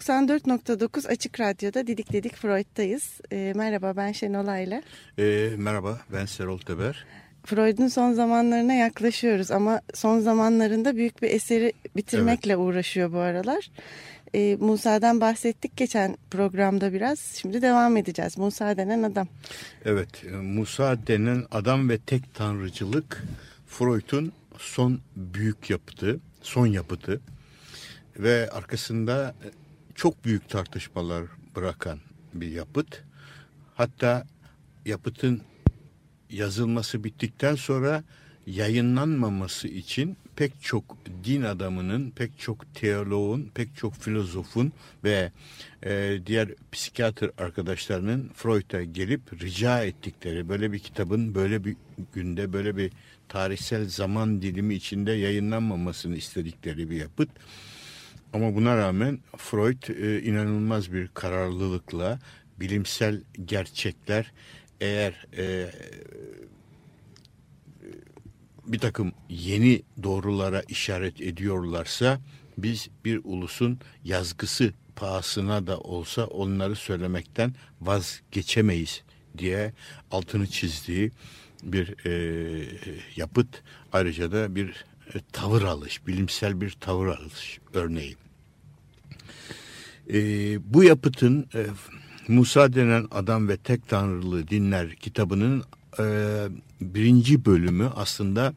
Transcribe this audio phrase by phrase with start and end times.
[0.00, 3.20] 94.9 Açık Radyo'da Didik Didik Freud'tayız.
[3.32, 4.82] E, merhaba ben Şenol Ayla.
[5.18, 7.04] E, merhaba ben Serol Teber.
[7.44, 12.62] Freud'un son zamanlarına yaklaşıyoruz ama son zamanlarında büyük bir eseri bitirmekle evet.
[12.62, 13.70] uğraşıyor bu aralar.
[14.34, 17.18] E, Musa'dan bahsettik geçen programda biraz.
[17.20, 18.38] Şimdi devam edeceğiz.
[18.38, 19.28] Musa denen adam.
[19.84, 23.24] Evet, e, Musa denen adam ve tek tanrıcılık
[23.66, 27.20] Freud'un son büyük yapıtı, son yapıtı
[28.18, 29.34] ve arkasında
[30.00, 31.24] çok büyük tartışmalar
[31.56, 31.98] bırakan
[32.34, 33.02] bir yapıt.
[33.74, 34.26] Hatta
[34.86, 35.42] yapıtın
[36.30, 38.04] yazılması bittikten sonra
[38.46, 44.72] yayınlanmaması için pek çok din adamının, pek çok teoloğun, pek çok filozofun
[45.04, 45.32] ve
[45.82, 51.76] e, diğer psikiyatr arkadaşlarının Freud'a gelip rica ettikleri böyle bir kitabın böyle bir
[52.12, 52.92] günde böyle bir
[53.28, 57.30] tarihsel zaman dilimi içinde yayınlanmamasını istedikleri bir yapıt.
[58.32, 62.18] Ama buna rağmen Freud e, inanılmaz bir kararlılıkla
[62.60, 64.32] bilimsel gerçekler
[64.80, 65.70] eğer e,
[68.66, 72.20] bir takım yeni doğrulara işaret ediyorlarsa
[72.58, 79.02] biz bir ulusun yazgısı pahasına da olsa onları söylemekten vazgeçemeyiz
[79.38, 79.72] diye
[80.10, 81.10] altını çizdiği
[81.62, 82.12] bir e,
[83.16, 83.62] yapıt.
[83.92, 84.84] Ayrıca da bir
[85.32, 88.16] tavır alış, bilimsel bir tavır alış örneği.
[90.12, 90.18] E,
[90.74, 91.66] bu yapıtın e,
[92.28, 95.64] Musa denen adam ve tek tanrılı dinler kitabının
[95.98, 96.04] e,
[96.80, 98.54] birinci bölümü aslında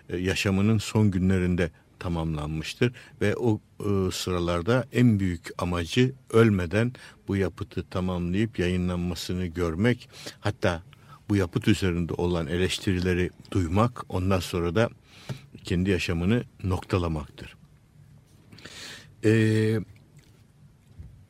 [0.09, 6.93] e, yaşamının son günlerinde tamamlanmıştır ve o e, sıralarda en büyük amacı ölmeden
[7.27, 10.83] bu yapıtı tamamlayıp yayınlanmasını görmek hatta
[11.29, 14.89] bu yapıt üzerinde olan eleştirileri duymak ondan sonra da
[15.63, 17.55] kendi yaşamını noktalamaktır.
[19.25, 19.79] Ee,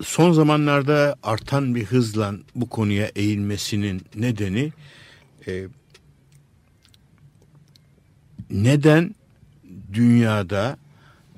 [0.04, 4.72] son zamanlarda artan bir hızla bu konuya eğilmesinin nedeni
[5.48, 5.68] e,
[8.50, 9.16] neden
[9.94, 10.78] dünyada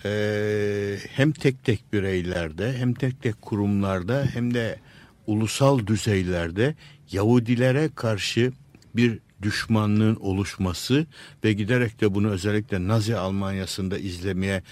[0.06, 4.80] e, hem tek tek bireylerde hem tek tek kurumlarda hem de
[5.28, 6.76] ulusal düzeylerde
[7.12, 8.52] Yahudilere karşı
[8.96, 11.06] bir düşmanlığın oluşması
[11.44, 14.64] ve giderek de bunu özellikle Nazi Almanyası'nda izlemeye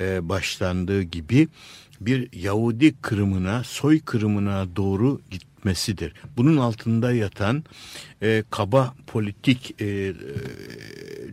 [0.00, 1.48] e, başlandığı gibi
[2.00, 5.20] bir Yahudi kırımına, soy kırımına doğru
[5.60, 6.12] gitmesidir.
[6.36, 7.64] Bunun altında yatan
[8.22, 10.14] e, kaba politik e, e,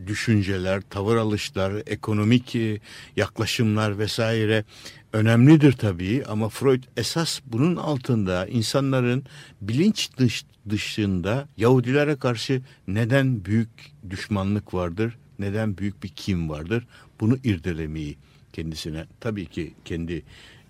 [0.06, 2.80] düşünceler, tavır alışlar, ekonomik e,
[3.16, 4.64] yaklaşımlar vesaire
[5.12, 9.24] önemlidir tabii ama Freud esas bunun altında insanların
[9.60, 13.70] bilinç dış, dışında Yahudilere karşı neden büyük
[14.10, 16.86] düşmanlık vardır, neden büyük bir kim vardır
[17.20, 18.16] bunu irdelemeyi
[18.52, 20.22] kendisine tabii ki kendi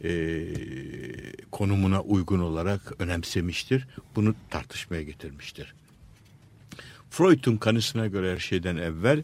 [0.04, 0.46] e,
[1.50, 3.86] konumuna uygun olarak önemsemiştir.
[4.16, 5.74] Bunu tartışmaya getirmiştir.
[7.10, 9.22] Freud'un kanısına göre her şeyden evvel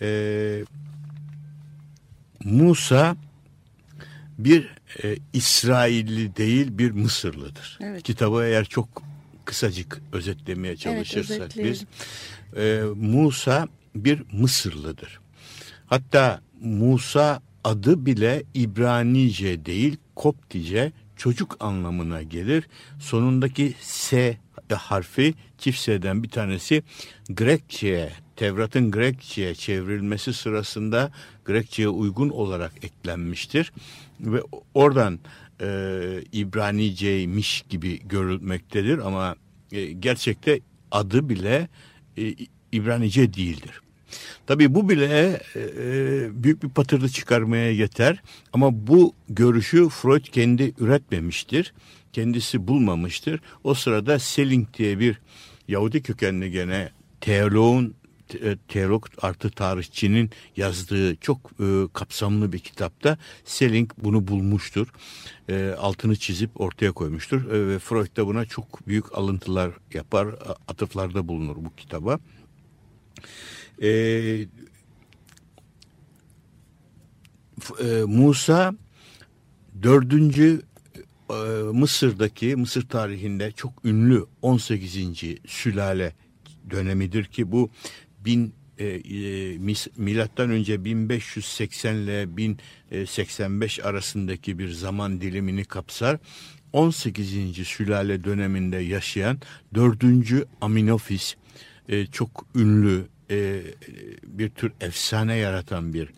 [0.00, 0.64] e,
[2.44, 3.16] Musa
[4.38, 4.74] bir
[5.04, 7.78] e, İsrailli değil bir Mısırlıdır.
[7.82, 8.02] Evet.
[8.02, 9.02] Kitabı eğer çok
[9.44, 11.84] kısacık özetlemeye çalışırsak evet, biz
[12.56, 15.20] e, Musa bir Mısırlıdır.
[15.86, 22.68] Hatta Musa adı bile İbranice değil Koptice çocuk anlamına gelir.
[22.98, 24.38] Sonundaki S
[24.74, 26.82] harfi çift S'den bir tanesi
[27.30, 31.12] Grekçe'ye, Tevrat'ın Grekçe'ye çevrilmesi sırasında
[31.44, 33.72] Grekçe'ye uygun olarak eklenmiştir.
[34.20, 34.42] Ve
[34.74, 35.18] oradan
[35.60, 35.68] e,
[36.32, 39.36] İbranice'ymiş gibi görülmektedir ama
[39.72, 40.60] e, gerçekte
[40.90, 41.68] adı bile
[42.18, 42.34] e,
[42.72, 43.80] İbranice değildir.
[44.46, 48.22] Tabii bu bile e, e, büyük bir patırdı çıkarmaya yeter
[48.52, 51.74] ama bu görüşü Freud kendi üretmemiştir.
[52.12, 53.40] Kendisi bulmamıştır.
[53.64, 55.18] O sırada Selling diye bir
[55.68, 56.90] Yahudi kökenli gene
[57.20, 57.94] teoloğun
[58.34, 64.88] e, teolog artı tarihçinin yazdığı çok e, kapsamlı bir kitapta Selling bunu bulmuştur.
[65.48, 70.28] E, altını çizip ortaya koymuştur e, ve Freud da buna çok büyük alıntılar yapar,
[70.68, 72.18] atıflarda bulunur bu kitaba.
[73.82, 73.88] E,
[77.80, 78.74] e, Musa
[79.82, 80.62] dördüncü
[81.30, 81.34] e,
[81.72, 84.98] Mısır'daki Mısır tarihinde çok ünlü 18.
[85.46, 86.14] sülale
[86.70, 87.70] dönemidir ki bu
[88.24, 89.58] bin e, e,
[89.96, 96.18] milattan önce 1580 ile 1085 arasındaki bir zaman dilimini kapsar.
[96.72, 97.66] 18.
[97.66, 99.38] sülale döneminde yaşayan
[99.74, 100.04] 4.
[100.60, 101.34] Aminofis
[101.88, 103.62] e, çok ünlü e,
[104.22, 106.08] bir tür efsane yaratan bir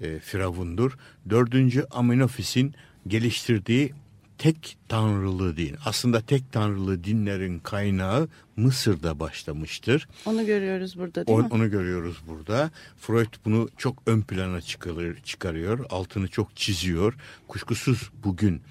[0.00, 0.98] e, firavundur.
[1.30, 1.54] 4.
[1.90, 2.74] Aminofis'in
[3.06, 3.92] geliştirdiği
[4.38, 5.76] tek tanrılı din.
[5.84, 10.08] Aslında tek tanrılı dinlerin kaynağı Mısır'da başlamıştır.
[10.26, 11.48] Onu görüyoruz burada değil o, mi?
[11.50, 12.70] Onu görüyoruz burada.
[13.00, 15.86] Freud bunu çok ön plana çıkarıyor, çıkarıyor.
[15.90, 17.14] Altını çok çiziyor.
[17.48, 18.62] Kuşkusuz bugün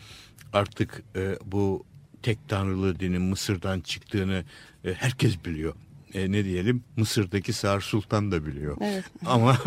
[0.54, 1.86] artık e, bu
[2.22, 4.44] tek tanrılı dinin Mısır'dan çıktığını
[4.86, 5.74] e, herkes biliyor.
[6.16, 8.78] E, ne diyelim Mısır'daki Sağır Sultan da biliyor.
[8.82, 9.04] Evet.
[9.26, 9.58] Ama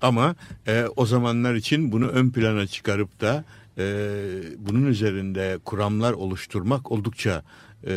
[0.00, 0.34] ama
[0.66, 3.44] e, o zamanlar için bunu ön plana çıkarıp da
[3.78, 3.84] e,
[4.58, 7.42] bunun üzerinde kuramlar oluşturmak oldukça
[7.86, 7.92] e,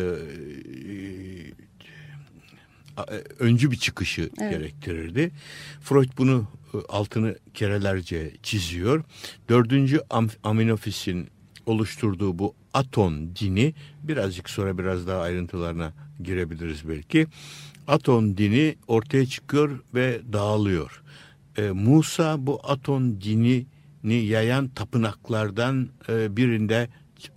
[2.98, 4.52] e, öncü bir çıkışı evet.
[4.52, 5.30] gerektirirdi.
[5.80, 9.04] Freud bunu e, altını kerelerce çiziyor.
[9.48, 10.00] Dördüncü
[10.42, 11.28] Aminophis'in
[11.66, 15.92] oluşturduğu bu Aton dini birazcık sonra biraz daha ayrıntılarına
[16.22, 17.26] girebiliriz belki.
[17.86, 21.02] Aton dini ortaya çıkıyor ve dağılıyor.
[21.56, 23.66] E, Musa bu Aton dini
[24.04, 26.88] ni yayan tapınaklardan e, birinde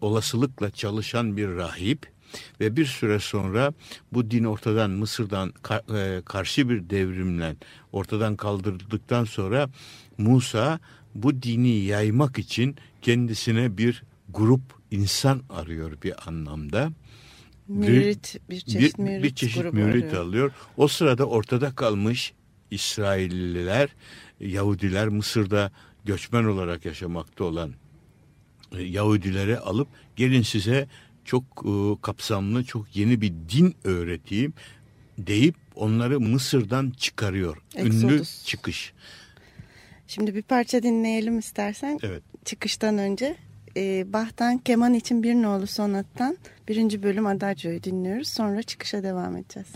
[0.01, 2.13] olasılıkla çalışan bir rahip
[2.59, 3.73] ve bir süre sonra
[4.13, 5.53] bu din ortadan Mısır'dan
[5.95, 7.55] e, karşı bir devrimle
[7.91, 9.69] ortadan kaldırıldıktan sonra
[10.17, 10.79] Musa
[11.15, 14.61] bu dini yaymak için kendisine bir grup
[14.91, 16.91] insan arıyor bir anlamda.
[17.67, 20.25] Mürit, bir çeşit bir, mürit, bir çeşit mürit alıyor.
[20.25, 20.51] alıyor.
[20.77, 22.33] O sırada ortada kalmış
[22.71, 23.89] İsrailliler,
[24.39, 25.71] Yahudiler Mısır'da
[26.05, 27.73] göçmen olarak yaşamakta olan
[28.71, 30.87] e, Yahudileri alıp gelin size
[31.25, 34.53] çok e, kapsamlı, çok yeni bir din öğreteyim
[35.17, 37.57] deyip onları Mısır'dan çıkarıyor.
[37.75, 38.03] Exodus.
[38.03, 38.93] Ünlü çıkış.
[40.07, 41.99] Şimdi bir parça dinleyelim istersen.
[42.03, 42.23] Evet.
[42.45, 43.35] Çıkıştan önce
[43.77, 46.37] e, Bach'tan Keman için Bir Nolu Sonat'tan
[46.67, 48.27] birinci bölüm Adagio'yu dinliyoruz.
[48.27, 49.67] Sonra çıkışa devam edeceğiz.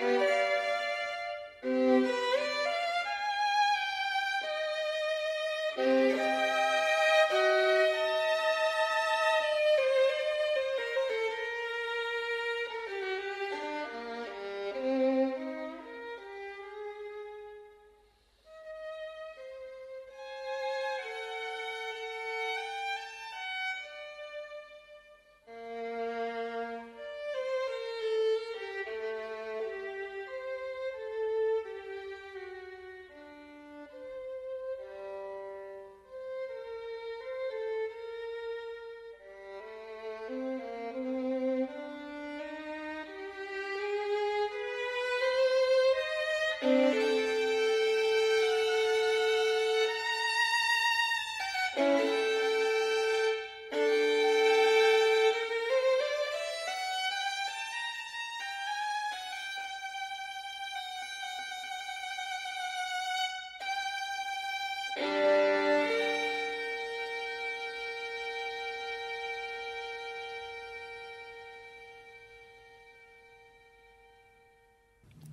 [0.00, 0.47] Música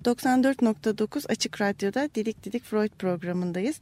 [0.06, 3.80] 94.9 Açık Radyo'da Didik Didik Freud programındayız.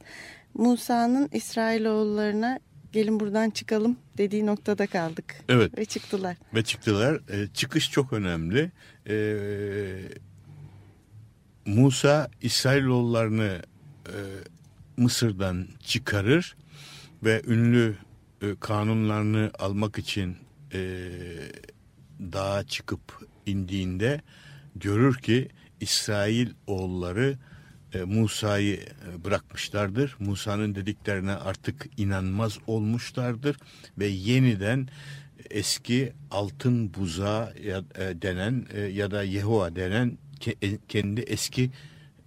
[0.53, 2.59] Musa'nın İsrailoğullarına
[2.91, 5.35] gelin buradan çıkalım dediği noktada kaldık.
[5.49, 5.77] Evet.
[5.77, 6.37] Ve çıktılar.
[6.53, 7.15] Ve çıktılar.
[7.15, 8.71] E, çıkış çok önemli.
[9.09, 9.15] E,
[11.65, 13.61] Musa İsrailoğullarını
[14.07, 14.17] e,
[14.97, 16.55] Mısır'dan çıkarır
[17.23, 17.95] ve ünlü
[18.41, 20.37] e, kanunlarını almak için
[20.73, 21.09] e,
[22.19, 24.21] dağa çıkıp indiğinde
[24.75, 27.37] görür ki İsrail oğulları
[27.93, 30.15] e, Musa'yı e, bırakmışlardır.
[30.19, 33.57] Musa'nın dediklerine artık inanmaz olmuşlardır
[33.97, 34.87] ve yeniden
[35.49, 37.71] eski altın buza e,
[38.21, 40.55] denen ya da Yehova denen ke,
[40.87, 41.71] kendi eski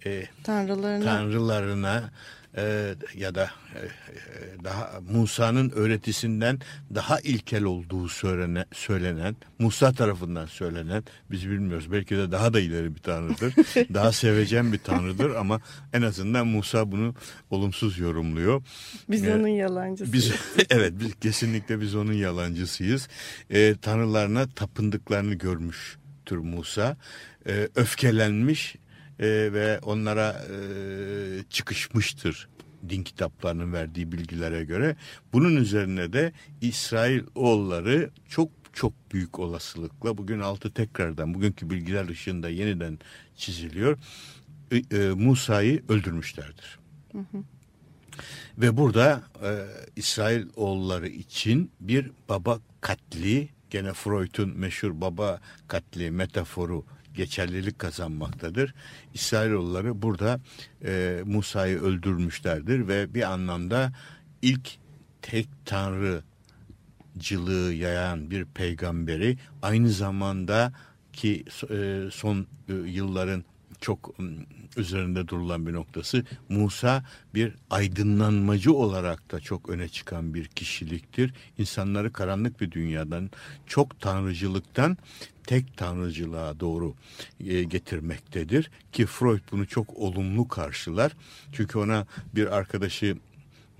[0.05, 2.11] e, Tanrılarına tanrılarına
[2.57, 6.59] e, ya da e, e, daha Musa'nın öğretisinden
[6.95, 12.95] daha ilkel olduğu söylenen, söylenen Musa tarafından söylenen biz bilmiyoruz belki de daha da ileri
[12.95, 13.53] bir tanrıdır
[13.93, 15.61] daha sevecen bir tanrıdır ama
[15.93, 17.15] en azından Musa bunu
[17.49, 18.63] olumsuz yorumluyor.
[19.09, 20.13] biz e, onun yalancısı.
[20.13, 20.31] Biz
[20.69, 23.07] evet biz kesinlikle biz onun yalancısıyız.
[23.49, 26.97] E, tanrılarına tapındıklarını görmüştür Musa.
[27.47, 28.75] E, öfkelenmiş
[29.19, 30.57] e, ve onlara e,
[31.49, 32.49] çıkışmıştır
[32.89, 34.95] din kitaplarının verdiği bilgilere göre.
[35.33, 42.49] Bunun üzerine de İsrail oğulları çok çok büyük olasılıkla bugün altı tekrardan bugünkü bilgiler ışığında
[42.49, 42.99] yeniden
[43.35, 43.97] çiziliyor.
[44.71, 46.79] E, e, Musa'yı öldürmüşlerdir.
[48.57, 49.49] Ve burada e,
[49.95, 56.85] İsrail oğulları için bir baba katli gene Freud'un meşhur baba katli metaforu
[57.19, 58.73] geçerlilik kazanmaktadır.
[59.13, 60.39] İsrailoğulları burada
[60.85, 63.91] e, Musa'yı öldürmüşlerdir ve bir anlamda
[64.41, 64.69] ilk
[65.21, 66.23] tek tanrıcılığı
[67.73, 70.73] yayan bir peygamberi aynı zamanda
[71.13, 73.43] ki e, son e, yılların
[73.81, 74.15] çok
[74.77, 81.33] üzerinde durulan bir noktası Musa bir aydınlanmacı olarak da çok öne çıkan bir kişiliktir.
[81.57, 83.29] İnsanları karanlık bir dünyadan
[83.67, 84.97] çok tanrıcılıktan
[85.43, 86.93] tek tanrıcılığa doğru
[87.39, 91.11] e, getirmektedir ki Freud bunu çok olumlu karşılar.
[91.51, 93.17] Çünkü ona bir arkadaşı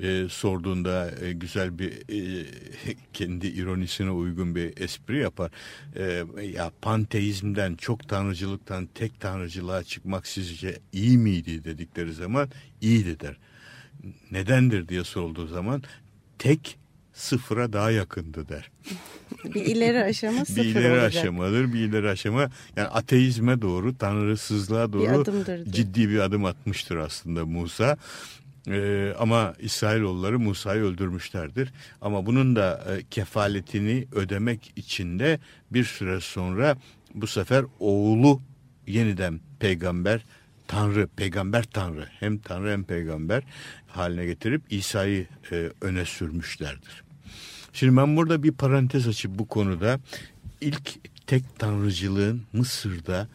[0.02, 2.46] e, sorduğunda e, güzel bir e,
[3.14, 5.52] kendi ironisine uygun bir espri yapar.
[5.96, 12.50] E, ya panteizmden, çok tanrıcılıktan tek tanrıcılığa çıkmak sizce iyi miydi dedikleri zaman
[12.82, 13.38] iyiydi der.
[14.32, 15.84] Nedendir diye sorulduğu zaman
[16.40, 16.78] tek
[17.14, 18.72] sıfıra daha yakındı der.
[19.56, 21.08] Bir ileri aşama sıfır bir ileri olacak.
[21.08, 22.50] aşamadır, bir ileri aşama.
[22.76, 25.66] Yani ateizme doğru, tanrısızlığa doğru adımdır diyor.
[25.76, 27.98] ciddi bir adım atmıştır aslında Musa.
[28.68, 31.74] Ee, ama İsrailoğulları Musa'yı öldürmüşlerdir.
[32.02, 35.40] Ama bunun da e, kefaletini ödemek için de
[35.72, 36.78] bir süre sonra
[37.14, 38.42] bu sefer oğlu
[38.88, 40.22] yeniden peygamber,
[40.68, 43.44] tanrı, peygamber tanrı hem tanrı hem peygamber
[43.88, 47.04] haline getirip İsa'yı e, öne sürmüşlerdir.
[47.74, 50.00] Şimdi ben burada bir parantez açıp bu konuda
[50.62, 50.92] ilk
[51.28, 53.28] tek tanrıcılığın Mısır'da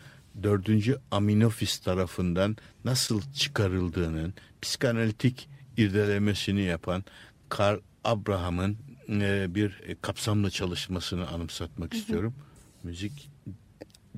[0.42, 0.68] 4.
[1.10, 7.04] Aminofis tarafından nasıl çıkarıldığının psikanalitik irdelemesini yapan
[7.48, 8.76] Karl Abraham'ın
[9.08, 12.34] e, bir kapsamlı çalışmasını anımsatmak istiyorum.
[12.82, 13.30] Müzik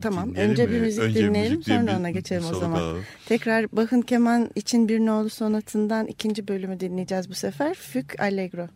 [0.01, 0.73] Tamam dinleyelim önce mi?
[0.73, 2.79] bir müzik Önce dinleyelim müzik sonra ona geçelim o zaman.
[2.81, 3.05] alalım.
[3.27, 7.75] Tekrar Bach'ın keman için bir nolu sonatından ikinci bölümü dinleyeceğiz bu sefer.
[7.75, 8.69] Füg Allegro.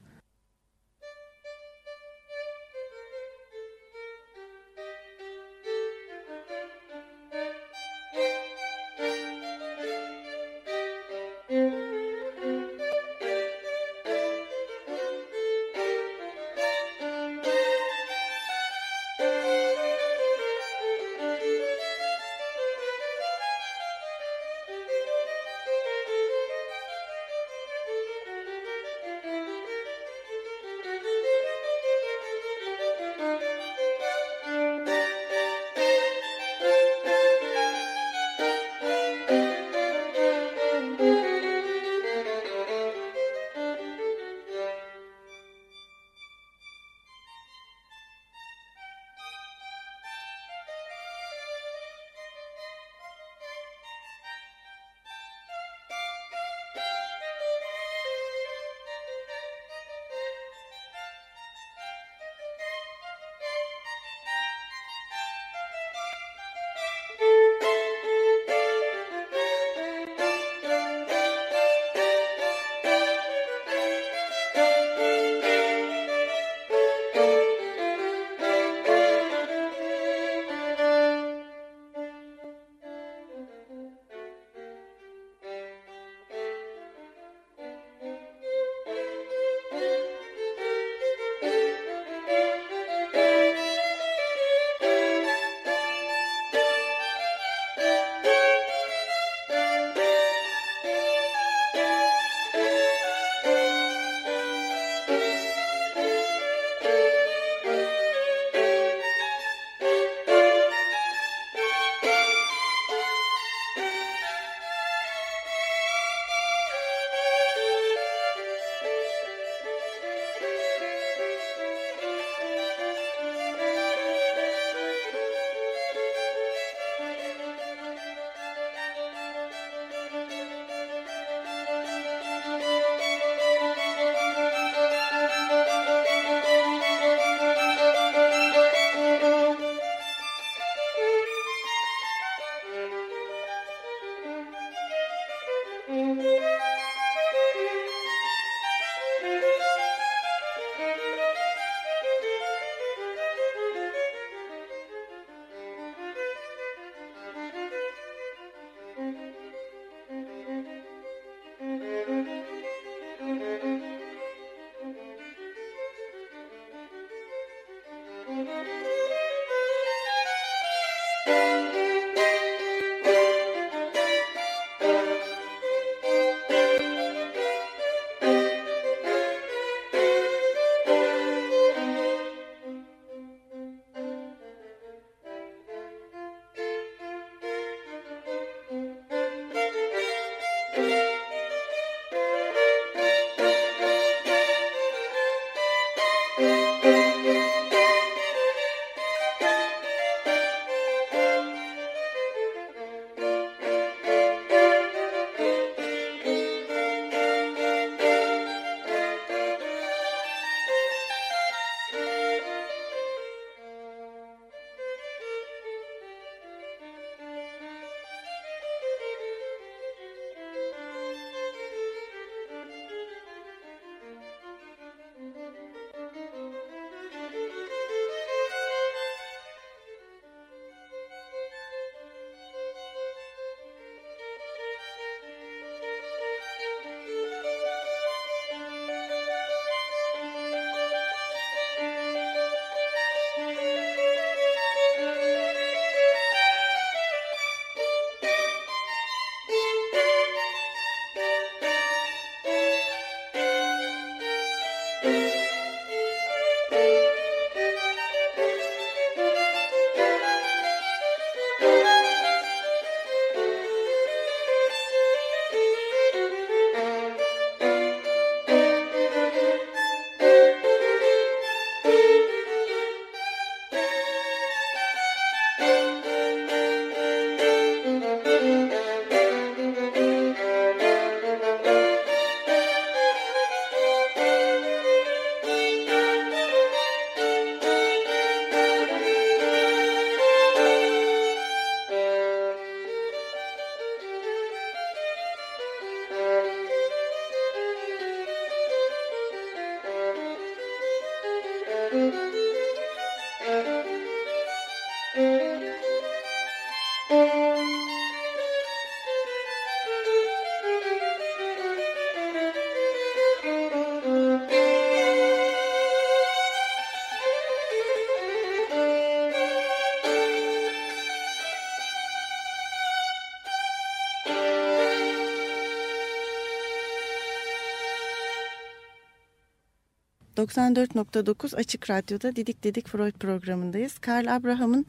[330.50, 333.98] 94.9 Açık Radyo'da Didik Dedik Freud programındayız.
[333.98, 334.86] Karl Abraham'ın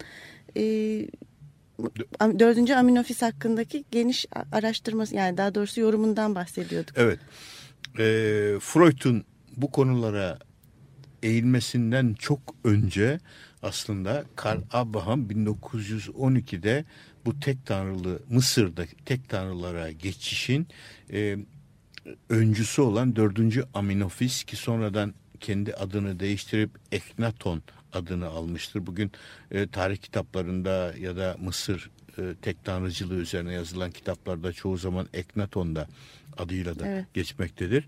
[0.57, 0.63] e,
[2.21, 6.97] dördüncü aminofis hakkındaki geniş araştırması yani daha doğrusu yorumundan bahsediyorduk.
[6.97, 7.19] Evet.
[7.99, 8.05] E,
[8.59, 9.23] Freud'un
[9.57, 10.39] bu konulara
[11.23, 13.19] eğilmesinden çok önce
[13.63, 16.85] aslında Karl Abraham 1912'de
[17.25, 20.67] bu tek tanrılı Mısır'da tek tanrılara geçişin
[21.13, 21.37] e,
[22.29, 27.61] öncüsü olan dördüncü Aminofis ki sonradan kendi adını değiştirip Eknaton
[27.93, 28.85] adını almıştır.
[28.85, 29.11] Bugün
[29.51, 35.87] e, tarih kitaplarında ya da Mısır e, tek tanrıcılığı üzerine yazılan kitaplarda çoğu zaman Eknaton'da
[36.37, 37.05] adıyla da evet.
[37.13, 37.85] geçmektedir.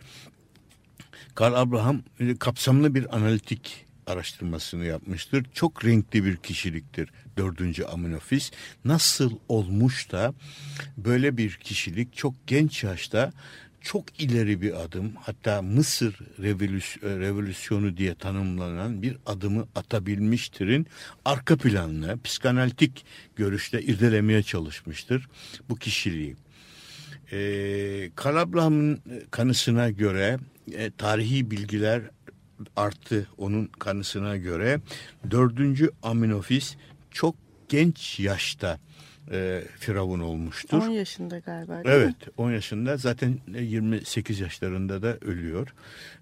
[1.36, 5.46] Karl Abraham e, kapsamlı bir analitik araştırmasını yapmıştır.
[5.54, 8.52] Çok renkli bir kişiliktir dördüncü Aminofis.
[8.86, 10.34] Nasıl olmuş da
[10.98, 13.32] böyle bir kişilik çok genç yaşta
[13.84, 16.20] çok ileri bir adım hatta Mısır
[17.04, 20.88] revolüsyonu diye tanımlanan bir adımı atabilmiştirin
[21.26, 25.30] arka planını psikanalitik görüşte irdelemeye çalışmıştır
[25.70, 26.36] bu kişiliği.
[27.32, 29.00] Ee, Karabrahm'ın
[29.32, 30.40] kanısına göre
[30.72, 32.02] e, tarihi bilgiler
[32.76, 34.80] arttı onun kanısına göre.
[35.32, 36.76] Dördüncü Aminofis
[37.12, 37.36] çok
[37.70, 38.80] genç yaşta
[39.34, 40.78] e, Firavun olmuştur.
[40.78, 42.34] 10 yaşında galiba Evet mi?
[42.38, 45.74] 10 yaşında zaten 28 yaşlarında da ölüyor.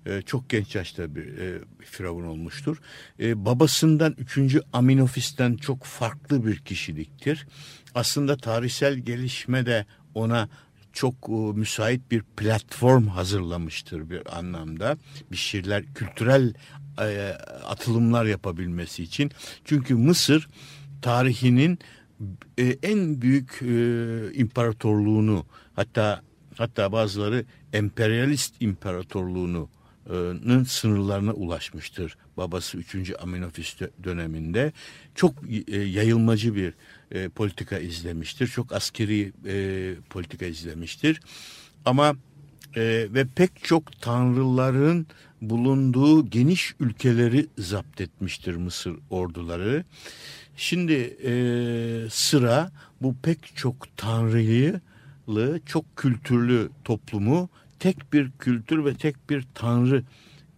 [0.05, 2.81] E, çok genç yaşta bir e, Firavun olmuştur.
[3.19, 4.57] E, babasından 3.
[4.73, 7.47] Aminofis'ten çok farklı bir kişiliktir.
[7.95, 10.49] Aslında tarihsel gelişme de ona
[10.93, 14.97] çok e, müsait bir platform hazırlamıştır bir anlamda.
[15.31, 16.53] Bir şeyler kültürel
[17.01, 19.31] e, atılımlar yapabilmesi için.
[19.65, 20.47] Çünkü Mısır
[21.01, 21.79] tarihinin
[22.57, 26.21] e, en büyük e, imparatorluğunu hatta
[26.55, 29.69] hatta bazıları emperyalist imparatorluğunu
[30.67, 32.17] sınırlarına ulaşmıştır.
[32.37, 33.13] Babası 3.
[33.19, 34.71] Aminofis döneminde
[35.15, 35.35] çok
[35.67, 36.73] e, yayılmacı bir
[37.11, 38.47] e, politika izlemiştir.
[38.47, 41.21] Çok askeri e, politika izlemiştir.
[41.85, 42.15] Ama
[42.75, 45.07] e, ve pek çok tanrıların
[45.41, 49.83] bulunduğu geniş ülkeleri zapt etmiştir Mısır orduları.
[50.55, 51.33] Şimdi e,
[52.09, 54.81] sıra bu pek çok tanrıyı
[55.65, 60.03] çok kültürlü toplumu tek bir kültür ve tek bir tanrı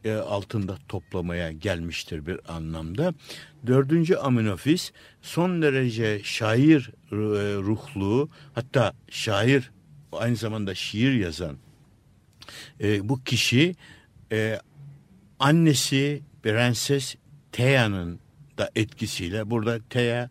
[0.06, 3.13] e, altında toplamaya gelmiştir bir anlamda.
[3.67, 7.15] Dördüncü Aminofis son derece şair e,
[7.56, 9.71] ruhlu hatta şair
[10.12, 11.58] aynı zamanda şiir yazan
[12.83, 13.75] e, bu kişi
[14.31, 14.59] e,
[15.39, 17.15] annesi Prenses
[17.51, 18.19] Thea'nın
[18.57, 20.29] da etkisiyle burada Thea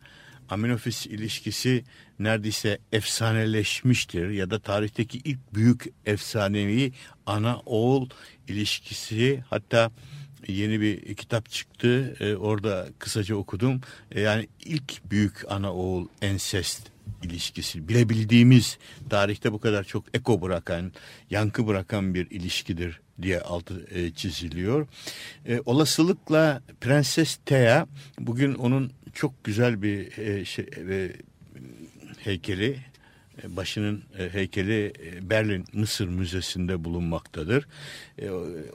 [0.48, 1.84] Aminofis ilişkisi
[2.18, 6.92] neredeyse efsaneleşmiştir ya da tarihteki ilk büyük efsanevi
[7.26, 8.08] ana oğul
[8.48, 9.44] ilişkisi.
[9.50, 9.90] Hatta
[10.48, 13.80] yeni bir kitap çıktı ee, orada kısaca okudum.
[14.10, 16.91] Ee, yani ilk büyük ana oğul ensest
[17.22, 18.78] ilişkisi bilebildiğimiz
[19.10, 20.92] tarihte bu kadar çok eko bırakan
[21.30, 24.86] yankı bırakan bir ilişkidir diye altı e, çiziliyor.
[25.46, 27.86] E, olasılıkla Prenses Thea
[28.18, 31.12] bugün onun çok güzel bir e, şey, e,
[32.18, 32.78] heykeli
[33.44, 37.66] e, başının e, heykeli e, Berlin Mısır Müzesi'nde bulunmaktadır.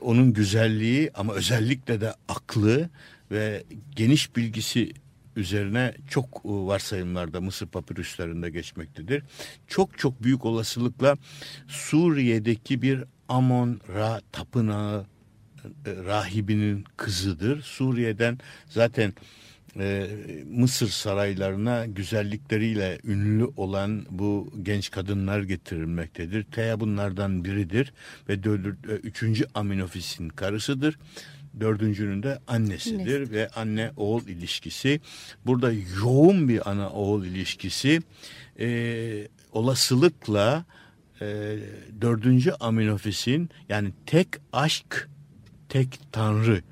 [0.00, 2.90] Onun güzelliği ama özellikle de aklı
[3.30, 3.64] ve
[3.96, 4.92] geniş bilgisi
[5.38, 9.22] üzerine çok varsayımlarda Mısır papirüslerinde geçmektedir.
[9.68, 11.16] Çok çok büyük olasılıkla
[11.68, 15.06] Suriye'deki bir Amon Ra tapınağı
[15.86, 17.62] rahibinin kızıdır.
[17.62, 19.12] Suriye'den zaten
[19.78, 20.06] e,
[20.50, 26.44] Mısır saraylarına güzellikleriyle ünlü olan bu genç kadınlar getirilmektedir.
[26.44, 27.92] Teya bunlardan biridir
[28.28, 30.98] ve dördü, e, üçüncü Aminofis'in karısıdır.
[31.60, 33.32] Dördüncünün de annesidir Annesi.
[33.32, 35.00] ve anne oğul ilişkisi.
[35.46, 38.02] Burada yoğun bir ana oğul ilişkisi
[38.60, 40.64] e, olasılıkla
[41.20, 41.56] e,
[42.00, 45.08] dördüncü Aminofis'in yani tek aşk
[45.68, 46.62] tek tanrı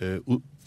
[0.00, 0.18] e,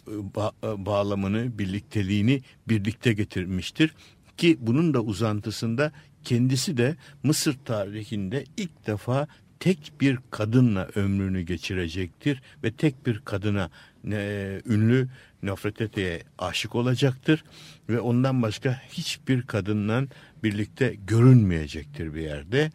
[0.07, 3.93] ba bağlamını, birlikteliğini birlikte getirmiştir.
[4.37, 5.91] Ki bunun da uzantısında
[6.23, 9.27] kendisi de Mısır tarihinde ilk defa
[9.59, 13.69] tek bir kadınla ömrünü geçirecektir ve tek bir kadına
[14.11, 15.07] e, ünlü
[15.43, 17.43] Nofretete'ye aşık olacaktır
[17.89, 20.03] ve ondan başka hiçbir kadınla
[20.43, 22.71] birlikte görünmeyecektir bir yerde.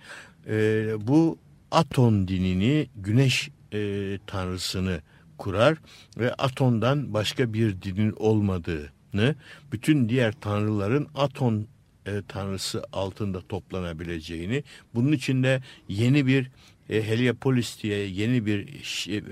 [0.49, 1.39] E, bu
[1.71, 5.01] Aton dinini, güneş e, tanrısını
[5.39, 5.79] kurar
[6.19, 9.35] ve Aton'dan başka bir dinin olmadığını,
[9.73, 11.67] bütün diğer tanrıların Aton
[12.07, 14.65] e, tanrısı altında toplanabileceğini,
[14.95, 16.51] bunun içinde yeni bir
[16.91, 18.69] e, Heliopolis diye yeni bir
[19.09, 19.23] e, e,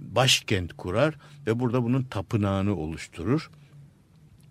[0.00, 1.14] başkent kurar
[1.46, 3.50] ve burada bunun tapınağını oluşturur.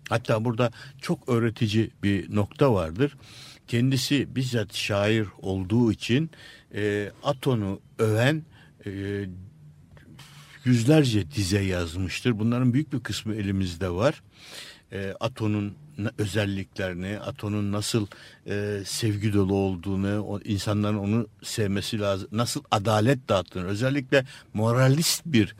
[0.08, 3.16] Hatta burada çok öğretici bir nokta vardır.
[3.68, 6.30] Kendisi bizzat şair olduğu için
[6.74, 8.42] e, Aton'u öven
[8.86, 8.90] e,
[10.64, 12.38] yüzlerce dize yazmıştır.
[12.38, 14.22] Bunların büyük bir kısmı elimizde var.
[14.92, 15.74] E, Aton'un
[16.18, 18.06] özelliklerini, Aton'un nasıl
[18.46, 25.54] e, sevgi dolu olduğunu, o, insanların onu sevmesi lazım, nasıl adalet dağıttığını, özellikle moralist bir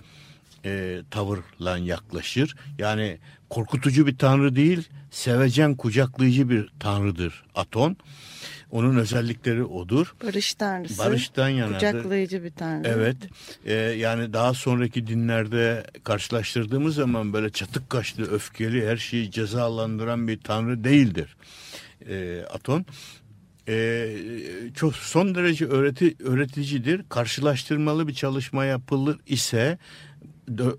[0.64, 2.56] e, tavırla yaklaşır.
[2.78, 3.18] Yani
[3.50, 7.96] korkutucu bir tanrı değil, sevecen, kucaklayıcı bir tanrıdır Aton.
[8.70, 10.14] Onun özellikleri odur.
[10.24, 10.98] Barış tanrısı.
[10.98, 11.74] Barıştan yanadır.
[11.74, 12.88] Kucaklayıcı bir tanrı.
[12.88, 13.16] Evet.
[13.64, 20.40] E, yani daha sonraki dinlerde karşılaştırdığımız zaman böyle çatık kaşlı, öfkeli, her şeyi cezalandıran bir
[20.40, 21.36] tanrı değildir.
[22.08, 22.86] E, Aton
[23.68, 24.08] e,
[24.74, 27.04] çok son derece öğreti, öğreticidir.
[27.08, 29.78] Karşılaştırmalı bir çalışma yapılır ise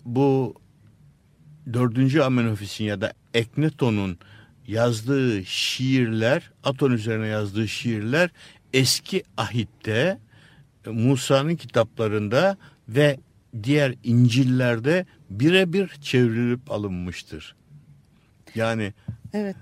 [0.06, 0.56] bu
[1.74, 4.18] dördüncü Amenofis'in ya da Ekneton'un
[4.68, 8.30] yazdığı şiirler, Aton üzerine yazdığı şiirler
[8.74, 10.18] eski ahitte
[10.86, 12.58] Musa'nın kitaplarında
[12.90, 13.18] ve
[13.64, 17.56] diğer İncil'lerde birebir çevrilip alınmıştır.
[18.56, 18.94] Yani
[19.34, 19.56] Evet.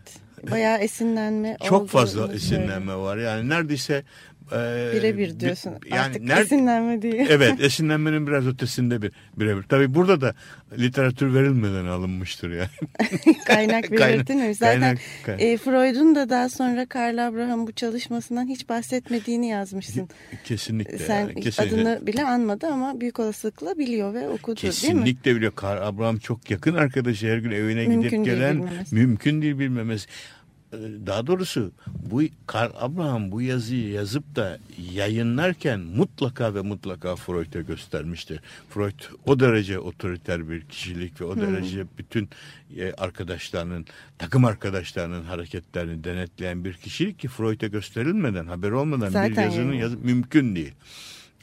[0.51, 3.17] Bayağı esinlenme çok fazla esinlenme var.
[3.17, 4.03] Yani neredeyse
[4.53, 5.73] ee, Birebir diyorsun.
[5.89, 7.27] Yani Artık ner- esinlenme değil.
[7.29, 9.63] evet esinlenmenin biraz ötesinde bir birebir.
[9.63, 10.33] Tabii burada da
[10.77, 12.69] literatür verilmeden alınmıştır yani.
[13.45, 14.57] kaynak belirtilmemiş.
[14.57, 15.41] Zaten kaynak, kaynak.
[15.41, 20.09] E, Freud'un da daha sonra Karl Abraham bu çalışmasından hiç bahsetmediğini yazmışsın.
[20.43, 20.97] Kesinlikle.
[20.97, 21.75] Sen yani, kesinlikle.
[21.75, 25.03] adını bile anmadı ama büyük olasılıkla biliyor ve okudu kesinlikle değil mi?
[25.05, 25.51] Kesinlikle biliyor.
[25.55, 30.07] Karl Abraham çok yakın arkadaşı her gün evine mümkün gidip gelen değil mümkün değil bilmemesi.
[30.73, 31.71] Ee, daha doğrusu
[32.11, 34.59] bu Karl Abraham bu yazıyı yazıp da
[34.93, 38.39] yayınlarken mutlaka ve mutlaka Freud'a göstermiştir.
[38.69, 41.41] Freud o derece otoriter bir kişilik ve o hmm.
[41.41, 42.29] derece bütün
[42.77, 43.85] e, arkadaşlarının,
[44.17, 49.79] takım arkadaşlarının hareketlerini denetleyen bir kişilik ki Freud'a gösterilmeden, haber olmadan Zaten bir yazının yani.
[49.79, 50.73] yazı mümkün değil.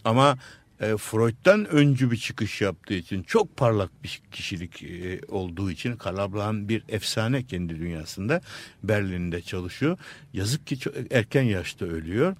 [0.05, 0.39] Ama
[0.81, 6.69] e, Freud'dan öncü bir çıkış yaptığı için çok parlak bir kişilik e, olduğu için Karl
[6.69, 8.41] bir efsane kendi dünyasında
[8.83, 9.99] Berlin'de çalışıyor.
[10.33, 12.37] Yazık ki çok erken yaşta ölüyor.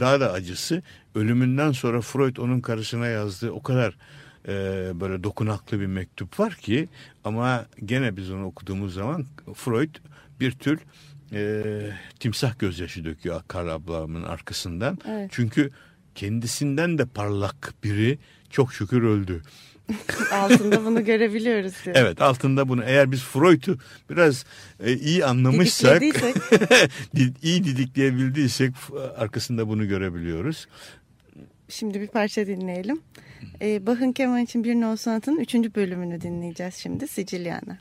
[0.00, 0.82] Daha da acısı
[1.14, 3.96] ölümünden sonra Freud onun karısına yazdığı o kadar
[4.48, 4.52] e,
[5.00, 6.88] böyle dokunaklı bir mektup var ki
[7.24, 9.94] ama gene biz onu okuduğumuz zaman Freud
[10.40, 10.80] bir tür
[11.32, 11.62] e,
[12.20, 14.98] timsah gözyaşı döküyor Karl Abraham'ın arkasından.
[15.08, 15.30] Evet.
[15.32, 15.70] Çünkü
[16.14, 18.18] kendisinden de parlak biri
[18.50, 19.42] çok şükür öldü.
[20.32, 21.74] altında bunu görebiliyoruz.
[21.84, 21.96] Diyor.
[21.96, 23.78] Evet altında bunu eğer biz Freud'u
[24.10, 24.44] biraz
[24.80, 26.02] e, iyi anlamışsak
[27.42, 28.74] iyi didikleyebildiysek
[29.16, 30.66] arkasında bunu görebiliyoruz.
[31.68, 33.00] Şimdi bir parça dinleyelim.
[33.62, 37.78] Ee, Bach'ın keman için bir no sanatının üçüncü bölümünü dinleyeceğiz şimdi Sicilyana.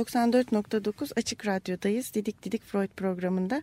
[0.00, 2.14] 94.9 Açık Radyo'dayız.
[2.14, 3.62] Didik Didik Freud programında.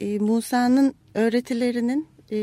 [0.00, 2.36] Ee, Musa'nın öğretilerinin e,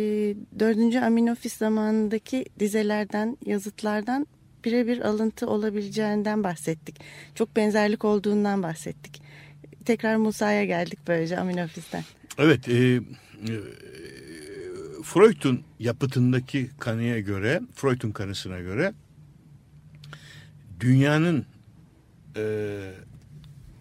[0.60, 0.96] 4.
[0.96, 4.28] Aminofis zamanındaki dizelerden, yazıtlardan
[4.66, 7.02] birebir alıntı olabileceğinden bahsettik.
[7.36, 9.22] Çok benzerlik olduğundan bahsettik.
[9.86, 12.04] Tekrar Musa'ya geldik böylece Aminofis'ten.
[12.38, 13.02] Evet, e, e,
[15.04, 18.94] Freud'un yapıtındaki kanıya göre, Freud'un kanısına göre
[20.80, 21.46] dünyanın
[22.38, 22.94] e,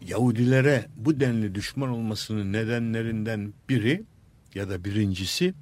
[0.07, 4.05] Yahudilere bu denli düşman olmasının nedenlerinden biri
[4.55, 5.55] ya da birincisi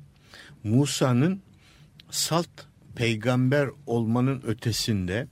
[0.65, 1.43] Musa'nın
[2.11, 2.49] salt
[2.97, 5.27] peygamber olmanın ötesinde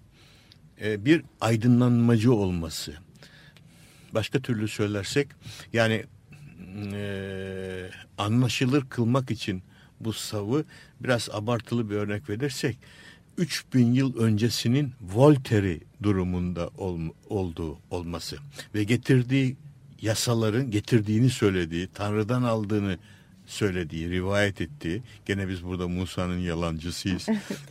[0.83, 2.95] e, bir aydınlanmacı olması.
[4.15, 5.29] Başka türlü söylersek
[5.73, 6.05] yani
[6.93, 9.63] e, anlaşılır kılmak için
[10.01, 10.65] bu savı
[11.01, 12.79] biraz abartılı bir örnek verirsek
[13.39, 18.37] 3000 yıl öncesinin Voltaire'i durumunda ol, olduğu olması
[18.75, 19.57] ve getirdiği
[20.03, 22.99] yasaların getirdiğini söylediği, Tanrı'dan aldığını
[23.47, 27.29] söylediği, rivayet ettiği, gene biz burada Musa'nın yalancısıyız,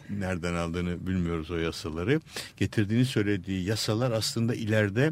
[0.10, 2.21] nereden aldığını bilmiyoruz o yasaları,
[2.58, 5.12] getirdiğini söylediği yasalar aslında ileride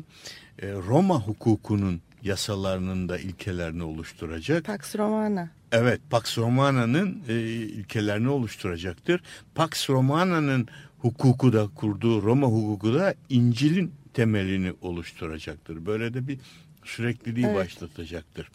[0.60, 4.66] e, Roma hukukunun yasalarının da ilkelerini oluşturacak.
[4.66, 5.50] Pax Romana.
[5.72, 9.22] Evet, Pax Romana'nın e, ilkelerini oluşturacaktır.
[9.56, 10.68] Pax Romana'nın
[11.00, 15.86] hukuku da kurduğu Roma hukuku da İncil'in temelini oluşturacaktır.
[15.86, 16.40] Böyle de bir
[16.84, 17.56] sürekliliği evet.
[17.56, 18.50] başlatacaktır.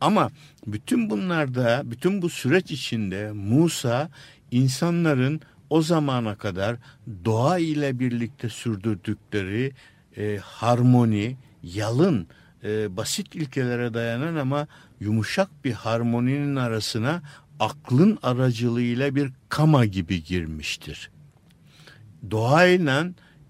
[0.00, 0.30] Ama
[0.66, 4.10] bütün bunlarda, bütün bu süreç içinde Musa
[4.50, 5.40] insanların
[5.70, 6.76] o zamana kadar
[7.24, 9.72] doğa ile birlikte sürdürdükleri
[10.16, 12.26] e, harmoni, yalın,
[12.64, 14.66] e, basit ilkelere dayanan ama
[15.00, 17.22] yumuşak bir harmoninin arasına
[17.60, 21.10] aklın aracılığıyla bir kama gibi girmiştir.
[22.30, 23.06] Doğayla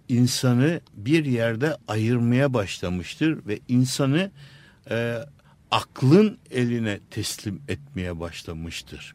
[0.09, 4.31] insanı bir yerde ayırmaya başlamıştır ve insanı
[4.91, 5.19] e,
[5.71, 9.15] aklın eline teslim etmeye başlamıştır.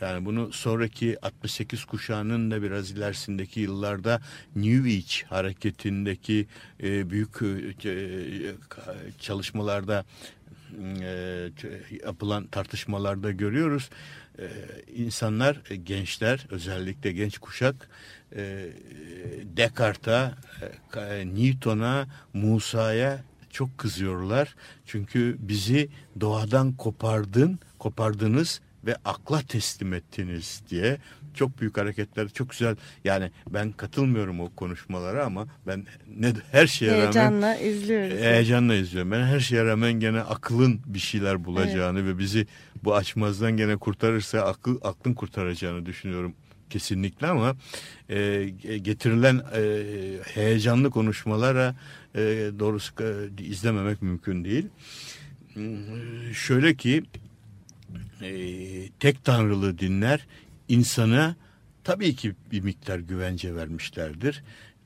[0.00, 4.20] Yani bunu sonraki 68 kuşağının da biraz ilerisindeki yıllarda
[4.56, 6.46] New Age hareketindeki
[6.82, 8.54] e, büyük e,
[9.18, 10.04] çalışmalarda
[11.02, 11.50] e,
[12.04, 13.90] yapılan tartışmalarda görüyoruz.
[14.38, 14.46] E,
[14.96, 17.88] insanlar, e, gençler özellikle genç kuşak
[18.36, 18.66] e,
[19.56, 20.34] Descartes'a,
[20.96, 24.54] e, Newton'a, Musa'ya çok kızıyorlar.
[24.86, 25.88] Çünkü bizi
[26.20, 30.98] doğadan kopardın, kopardınız ve akla teslim ettiniz diye
[31.34, 35.86] çok büyük hareketler çok güzel yani ben katılmıyorum o konuşmalara ama ben
[36.18, 38.20] ne her şeye heyecanla rağmen izliyoruz.
[38.20, 39.10] Heyecanla izliyorum.
[39.10, 42.14] Ben her şeye rağmen gene akılın bir şeyler bulacağını evet.
[42.14, 42.46] ve bizi
[42.84, 46.34] bu açmazdan gene kurtarırsa akıl aklın kurtaracağını düşünüyorum
[46.70, 47.56] kesinlikle ama
[48.08, 48.48] e,
[48.82, 49.62] getirilen e,
[50.34, 51.74] heyecanlı konuşmalara
[52.14, 52.20] e,
[52.58, 54.66] doğrusu e, izlememek mümkün değil.
[56.32, 57.02] Şöyle ki
[58.22, 60.26] e, tek tanrılı dinler
[60.68, 61.36] insana
[61.84, 64.42] tabii ki bir miktar güvence vermişlerdir.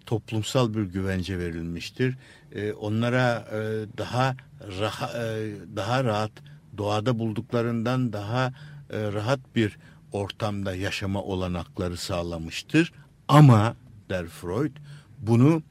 [0.06, 2.14] Toplumsal bir güvence verilmiştir.
[2.52, 3.58] E, onlara e,
[3.98, 4.36] daha
[4.80, 6.32] rahat, e, daha rahat
[6.78, 8.52] doğada bulduklarından daha
[8.90, 9.78] e, rahat bir
[10.12, 12.92] ortamda yaşama olanakları sağlamıştır.
[13.28, 13.76] Ama
[14.10, 14.76] der Freud
[15.18, 15.62] bunu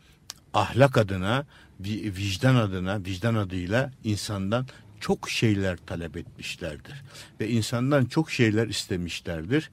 [0.53, 1.45] ahlak adına,
[1.79, 4.65] vicdan adına, vicdan adıyla insandan
[5.01, 7.03] çok şeyler talep etmişlerdir.
[7.39, 9.71] Ve insandan çok şeyler istemişlerdir.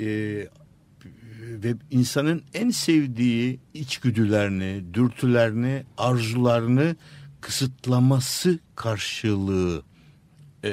[0.00, 0.48] Ee,
[1.40, 6.96] ve insanın en sevdiği içgüdülerini, dürtülerini, arzularını
[7.40, 9.82] kısıtlaması karşılığı
[10.64, 10.72] e,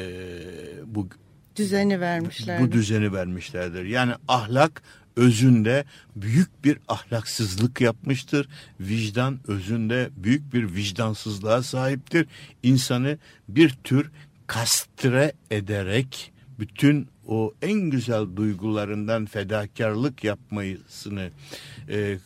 [0.85, 1.09] bu
[1.55, 2.61] düzeni vermişler.
[2.61, 3.85] Bu düzeni vermişlerdir.
[3.85, 4.81] Yani ahlak
[5.15, 5.85] özünde
[6.15, 8.47] büyük bir ahlaksızlık yapmıştır.
[8.79, 12.27] Vicdan özünde büyük bir vicdansızlığa sahiptir.
[12.63, 14.11] İnsanı bir tür
[14.47, 21.29] kastre ederek bütün o en güzel duygularından fedakarlık yapmasını
[21.89, 22.17] e, e,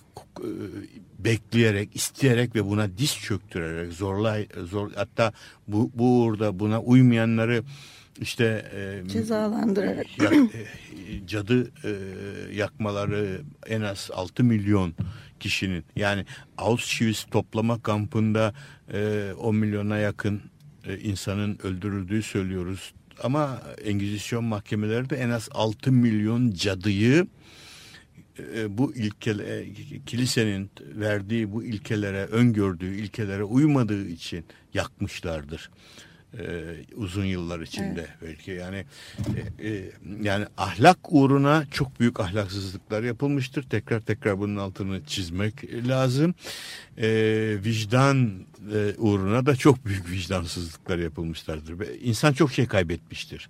[1.20, 5.34] bekleyerek, isteyerek ve buna diz çöktürerek zorlay zor hatta
[5.68, 7.64] bu bu uğurda buna uymayanları
[8.22, 11.92] işte e, cezalandırarak yak, e, cadı e,
[12.56, 14.94] yakmaları en az 6 milyon
[15.40, 16.26] kişinin yani
[16.58, 18.54] Auschwitz toplama kampında
[18.94, 20.42] e, 10 milyona yakın
[20.88, 22.94] e, insanın öldürüldüğü söylüyoruz.
[23.24, 27.28] Ama Engizisyon mahkemeleri de en az 6 milyon cadıyı
[28.56, 29.74] e, bu ilkele, e,
[30.06, 35.70] kilisenin verdiği bu ilkelere, öngördüğü ilkelere uymadığı için yakmışlardır
[36.40, 38.10] e, uzun yıllar içinde evet.
[38.22, 38.86] belki yani
[39.60, 43.64] e, e, yani ahlak uğruna çok büyük ahlaksızlıklar yapılmıştır.
[43.64, 46.36] Tekrar tekrar bunun altını çizmek lazım.
[46.98, 47.08] E,
[47.66, 51.88] vicdan e, uğruna da çok büyük vicdansızlıklar yapılmışlardır.
[52.02, 53.50] İnsan çok şey kaybetmiştir.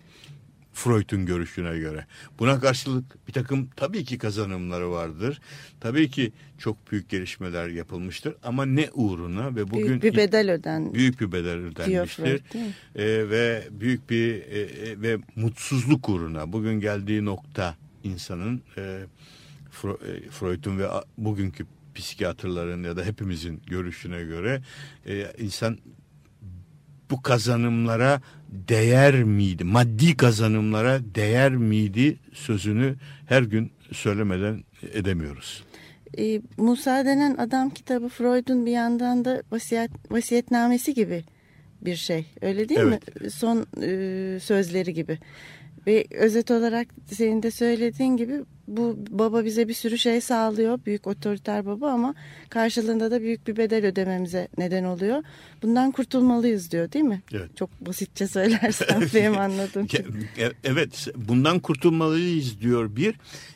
[0.75, 2.05] Freud'un görüşüne göre.
[2.39, 5.41] Buna karşılık bir takım tabii ki kazanımları vardır.
[5.79, 10.93] Tabii ki çok büyük gelişmeler yapılmıştır ama ne uğruna ve bugün büyük bir bedel öden
[10.93, 12.41] büyük bir bedel ödenmiştir
[12.95, 20.29] ee, ve büyük bir e, e, ve mutsuzluk uğruna bugün geldiği nokta insanın e, e
[20.29, 21.65] Freud'un ve bugünkü
[21.95, 24.61] psikiyatrların ya da hepimizin görüşüne göre
[25.07, 25.77] e, insan
[27.11, 29.63] bu kazanımlara değer miydi?
[29.63, 32.95] Maddi kazanımlara değer miydi sözünü
[33.25, 35.63] her gün söylemeden edemiyoruz.
[36.17, 41.23] E, Musa denen adam kitabı Freud'un bir yandan da vasiyet, vasiyetnamesi gibi
[41.81, 42.25] bir şey.
[42.41, 43.21] Öyle değil evet.
[43.21, 43.31] mi?
[43.31, 45.19] Son e, sözleri gibi.
[45.87, 50.79] Ve özet olarak senin de söylediğin gibi bu baba bize bir sürü şey sağlıyor.
[50.85, 52.15] Büyük otoriter baba ama
[52.49, 55.23] karşılığında da büyük bir bedel ödememize neden oluyor.
[55.61, 57.21] Bundan kurtulmalıyız diyor değil mi?
[57.33, 57.57] Evet.
[57.57, 59.87] Çok basitçe söylersem benim anladığım.
[60.37, 63.15] E, evet bundan kurtulmalıyız diyor bir.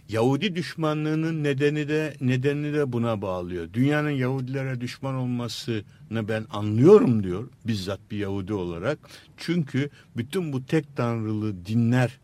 [0.09, 3.73] Yahudi düşmanlığının nedeni de nedeni de buna bağlıyor.
[3.73, 8.99] Dünyanın Yahudilere düşman olmasını ben anlıyorum diyor bizzat bir Yahudi olarak.
[9.37, 12.19] Çünkü bütün bu tek tanrılı dinler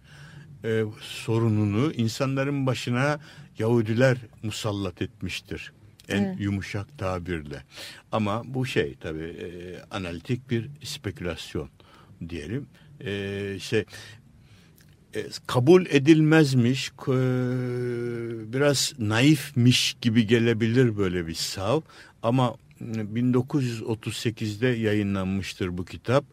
[0.65, 3.19] e, sorununu insanların başına
[3.59, 5.71] Yahudiler musallat etmiştir.
[6.09, 6.35] En evet.
[6.39, 7.63] yumuşak tabirle.
[8.11, 9.49] Ama bu şey tabii e,
[9.91, 11.69] analitik bir spekülasyon
[12.29, 12.67] diyelim.
[13.05, 13.85] E, şey
[15.15, 17.13] e, kabul edilmezmiş, e,
[18.53, 21.81] biraz naifmiş gibi gelebilir böyle bir sav
[22.23, 26.25] ama 1938'de yayınlanmıştır bu kitap.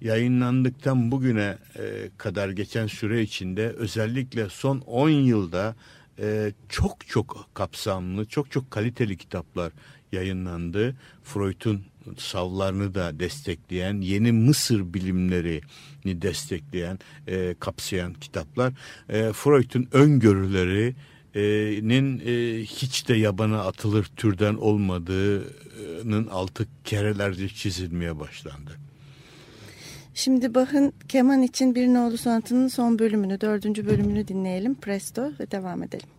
[0.00, 5.76] Yayınlandıktan bugüne e, kadar geçen süre içinde özellikle son 10 yılda
[6.18, 9.72] e, çok çok kapsamlı, çok çok kaliteli kitaplar
[10.12, 10.96] yayınlandı.
[11.24, 11.82] Freud'un
[12.18, 18.72] savlarını da destekleyen, yeni Mısır bilimlerini destekleyen, e, kapsayan kitaplar.
[19.32, 20.94] Freud'un öngörüleri,
[21.82, 28.70] nin e, hiç de yabana atılır türden olmadığının altı kerelerce çizilmeye başlandı.
[30.14, 34.74] Şimdi Bach'ın keman için bir nolu sonatının son bölümünü, dördüncü bölümünü dinleyelim.
[34.74, 36.15] Presto ve devam edelim.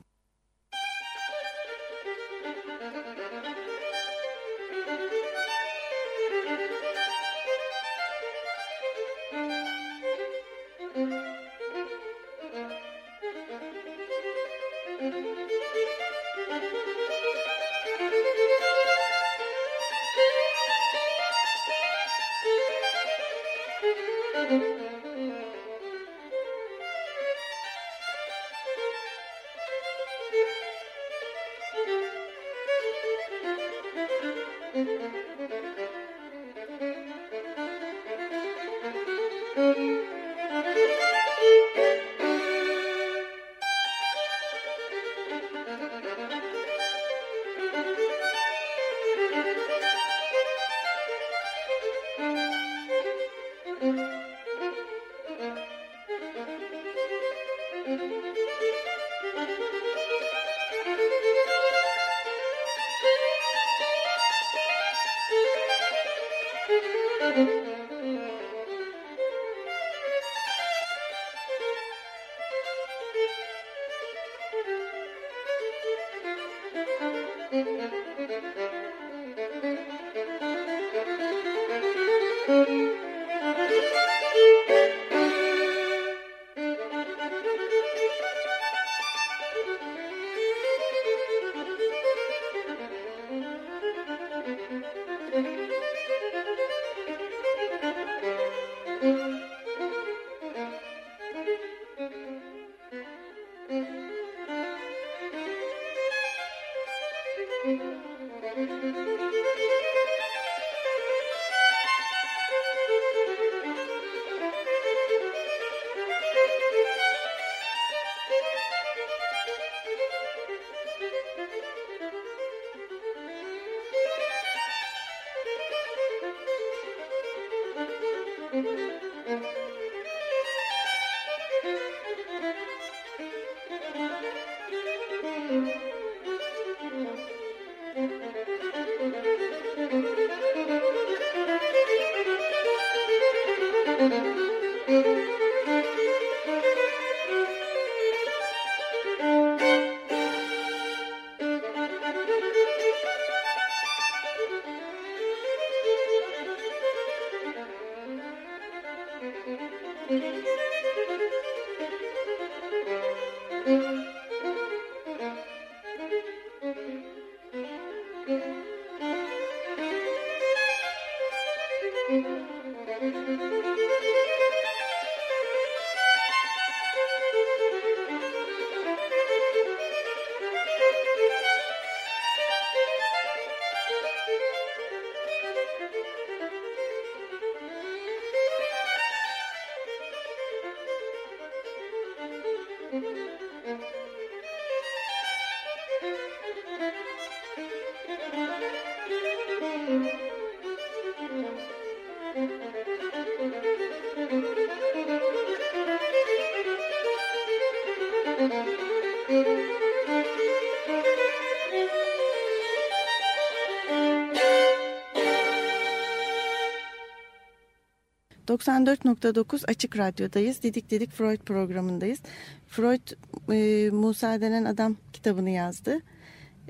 [218.47, 220.63] 94.9 Açık Radyo'dayız.
[220.63, 222.19] Didik Didik Freud programındayız.
[222.67, 223.11] Freud
[223.51, 225.99] e, Musa denen adam kitabını yazdı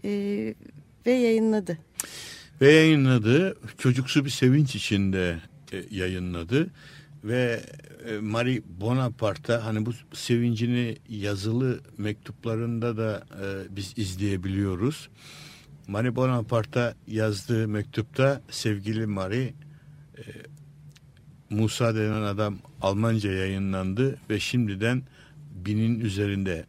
[0.04, 0.10] e,
[1.06, 1.78] ve yayınladı.
[2.62, 3.58] Ve yayınladı.
[3.78, 5.38] Çocuksu bir sevinç içinde
[5.72, 6.70] e, yayınladı.
[7.24, 7.62] Ve
[8.10, 15.10] e, Marie Bonaparte'a hani bu sevincini yazılı mektuplarında da e, biz izleyebiliyoruz.
[15.88, 19.54] Marie Bonaparte'a yazdığı mektupta sevgili Marie
[20.18, 20.22] e,
[21.50, 25.04] Musa denen adam Almanca yayınlandı ve şimdiden
[25.66, 26.66] binin üzerinde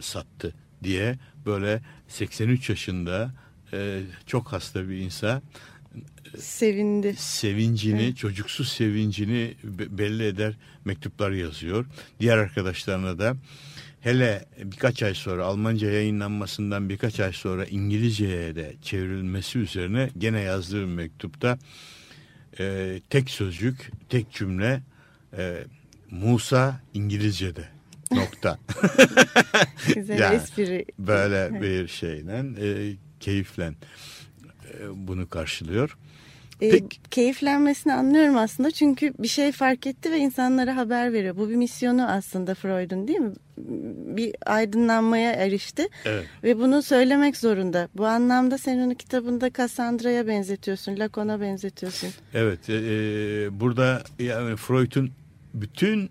[0.00, 3.34] sattı diye böyle 83 yaşında
[3.72, 5.42] e, çok hasta bir insan
[6.38, 7.14] sevindi.
[7.18, 8.16] Sevincini, evet.
[8.16, 10.54] çocuksu sevincini belli eder
[10.84, 11.86] mektuplar yazıyor.
[12.20, 13.36] Diğer arkadaşlarına da
[14.00, 20.86] hele birkaç ay sonra Almanca yayınlanmasından birkaç ay sonra İngilizceye de çevrilmesi üzerine gene yazdığı
[20.86, 21.58] mektupta
[22.60, 24.82] e, tek sözcük, tek cümle
[25.36, 25.64] e,
[26.10, 27.68] Musa İngilizce'de
[28.12, 28.58] nokta.
[29.94, 30.86] Güzel yani, espri.
[30.98, 33.76] Böyle bir şeyle e, keyiflen
[34.74, 35.98] e, bunu karşılıyor.
[36.60, 36.98] E, Peki.
[37.10, 41.36] keyiflenmesini anlıyorum aslında çünkü bir şey fark etti ve insanlara haber veriyor.
[41.36, 43.32] Bu bir misyonu aslında Freud'un değil mi?
[44.16, 46.26] Bir aydınlanmaya erişti evet.
[46.44, 47.88] ve bunu söylemek zorunda.
[47.94, 52.10] Bu anlamda sen onu kitabında Cassandra'ya benzetiyorsun, Lacan'a benzetiyorsun.
[52.34, 55.10] Evet, e, e, burada yani Freud'un
[55.54, 56.10] bütün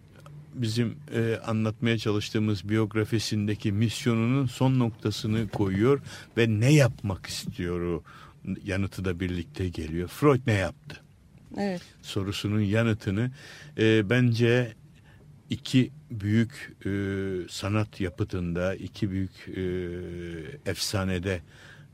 [0.53, 6.01] bizim e, anlatmaya çalıştığımız biyografisindeki misyonunun son noktasını koyuyor
[6.37, 8.01] ve ne yapmak istiyor
[8.63, 10.07] yanıtı da birlikte geliyor.
[10.07, 11.01] Freud ne yaptı?
[11.57, 11.81] Evet.
[12.01, 13.31] Sorusunun yanıtını
[13.77, 14.73] e, bence
[15.49, 16.89] iki büyük e,
[17.49, 19.61] sanat yapıtında, iki büyük e,
[20.71, 21.41] efsanede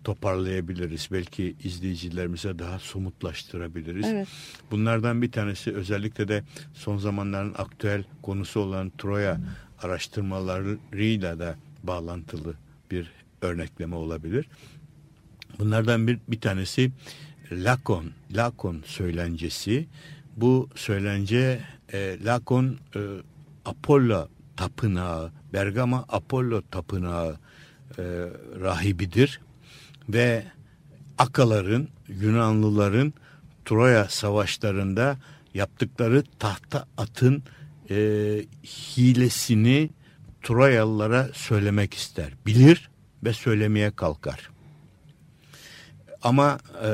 [0.04, 1.10] toparlayabiliriz.
[1.12, 4.06] Belki izleyicilerimize daha somutlaştırabiliriz.
[4.06, 4.28] Evet.
[4.72, 6.43] Bunlardan bir tanesi özellikle de
[6.74, 9.39] son zamanların aktüel konusu olan Troya
[9.82, 12.54] araştırmalarıyla da bağlantılı
[12.91, 14.46] bir örnekleme olabilir.
[15.60, 16.91] Bunlardan bir, bir tanesi
[17.51, 19.88] Lakon, Lakon söylencesi.
[20.38, 21.60] Bu söylence
[21.93, 22.99] e, Lakon e,
[23.66, 24.28] Apollo
[24.58, 27.39] tapınağı, Bergama Apollo tapınağı
[27.97, 28.03] e,
[28.62, 29.41] rahibidir
[30.10, 30.43] ve
[31.18, 33.14] Akaların, Yunanlıların
[33.66, 35.18] Troya savaşlarında
[35.53, 37.43] yaptıkları tahta atın
[37.89, 37.95] e,
[38.66, 39.89] hilesini
[40.43, 42.34] Troyalılara söylemek ister.
[42.45, 42.89] Bilir
[43.24, 44.55] ve söylemeye kalkar.
[46.26, 46.89] Ama e,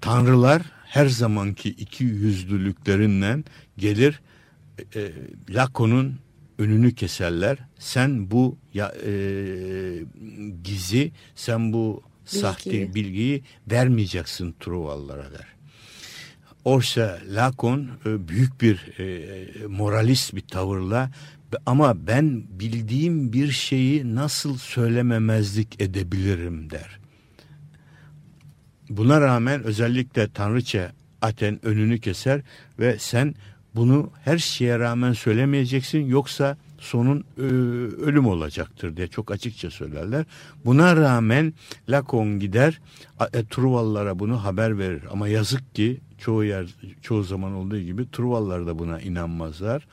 [0.00, 3.44] tanrılar her zamanki iki yüzlülüklerinden
[3.78, 4.20] gelir
[4.94, 5.12] e,
[5.50, 6.18] Lako'nun
[6.58, 7.58] önünü keserler.
[7.78, 9.12] Sen bu ya, e,
[10.64, 12.38] gizi, sen bu Bilgi.
[12.38, 15.46] sahte bilgiyi vermeyeceksin Truvallara der.
[16.64, 21.10] Oysa Lakon e, büyük bir e, moralist bir tavırla
[21.66, 26.99] ama ben bildiğim bir şeyi nasıl söylememezlik edebilirim der.
[28.90, 32.40] Buna rağmen özellikle Tanrıça Aten önünü keser
[32.78, 33.34] ve sen
[33.74, 37.42] bunu her şeye rağmen söylemeyeceksin yoksa sonun e,
[38.02, 40.24] ölüm olacaktır diye çok açıkça söylerler.
[40.64, 41.54] Buna rağmen
[41.88, 42.80] Lacan gider
[43.32, 46.66] e, Truvallara bunu haber verir ama yazık ki çoğu yer
[47.02, 49.86] çoğu zaman olduğu gibi Truvallar da buna inanmazlar.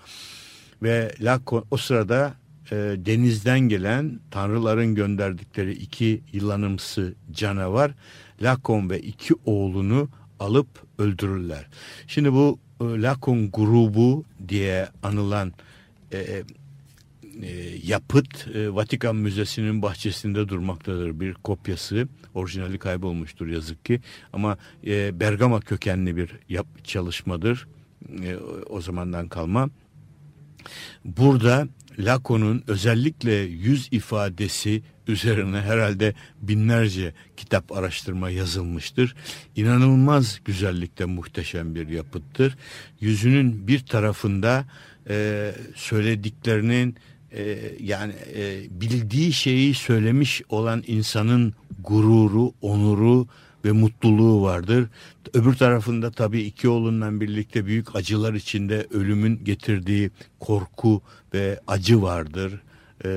[0.83, 2.33] Ve Lacan o sırada
[2.71, 7.91] e, denizden gelen tanrıların gönderdikleri iki yılanımsı canavar
[8.41, 10.09] Lakon ve iki oğlunu
[10.39, 10.67] alıp
[10.97, 11.67] öldürürler.
[12.07, 15.53] Şimdi bu e, Lakon grubu diye anılan
[16.11, 16.43] e, e,
[17.83, 21.19] yapıt e, Vatikan Müzesi'nin bahçesinde durmaktadır.
[21.19, 24.01] Bir kopyası orijinali kaybolmuştur yazık ki
[24.33, 24.57] ama
[24.87, 27.67] e, Bergama kökenli bir yap, çalışmadır
[28.23, 28.35] e,
[28.69, 29.69] o zamandan kalma.
[31.05, 31.67] Burada
[31.99, 39.15] Lacan'ın özellikle yüz ifadesi üzerine herhalde binlerce kitap araştırma yazılmıştır.
[39.55, 42.57] İnanılmaz güzellikte muhteşem bir yapıttır.
[42.99, 44.65] Yüzünün bir tarafında
[45.09, 46.95] e, söylediklerinin
[47.31, 51.53] e, yani e, bildiği şeyi söylemiş olan insanın
[51.83, 53.27] gururu, onuru
[53.65, 54.89] ve mutluluğu vardır.
[55.33, 61.01] Öbür tarafında tabii iki oğlundan birlikte büyük acılar içinde ölümün getirdiği korku
[61.33, 62.61] ve acı vardır.
[63.05, 63.09] Ee,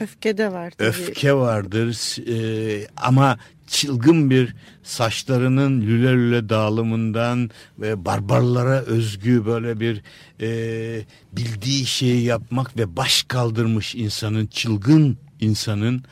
[0.00, 0.70] öfke de var.
[0.70, 0.88] Tabii.
[0.88, 10.02] Öfke vardır ee, ama çılgın bir saçlarının lüle lüle dağılımından ve barbarlara özgü böyle bir
[10.40, 16.04] e, bildiği şeyi yapmak ve baş kaldırmış insanın çılgın insanın